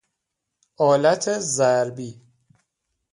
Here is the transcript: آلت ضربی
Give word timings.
آلت 0.77 1.39
ضربی 1.39 2.21